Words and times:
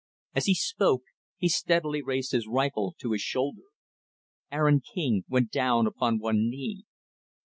As 0.33 0.47
he 0.47 0.55
spoke, 0.55 1.03
he 1.37 1.47
steadily 1.47 2.01
raised 2.01 2.31
his 2.31 2.47
rifle 2.47 2.95
to 2.97 3.11
his 3.11 3.21
shoulder. 3.21 3.61
Aaron 4.51 4.81
King 4.81 5.25
went 5.29 5.51
down 5.51 5.85
upon 5.85 6.17
one 6.17 6.49
knee. 6.49 6.85